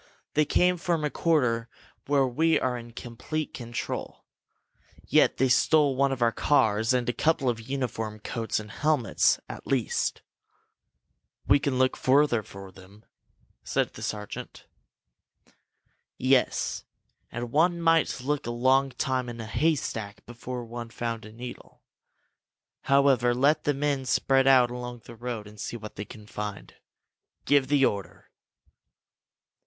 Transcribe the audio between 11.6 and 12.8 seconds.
look further for